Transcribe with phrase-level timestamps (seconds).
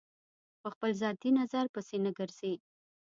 [0.61, 2.53] په خپل ذاتي نظر پسې نه ګرځي.